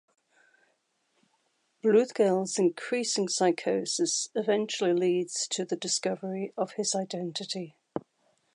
Bluthgeld's 1.83 2.57
increasing 2.57 3.27
psychosis 3.27 4.29
eventually 4.33 4.93
leads 4.93 5.47
to 5.49 5.63
the 5.63 5.75
discovery 5.75 6.51
of 6.57 6.71
his 6.71 6.95
identity. 6.95 7.75